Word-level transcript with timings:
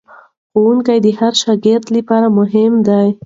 ښوونکی 0.51 0.97
د 1.01 1.07
هر 1.19 1.33
شاګرد 1.41 1.85
لپاره 1.97 2.27
مهم 2.39 2.73
دی. 2.87 3.07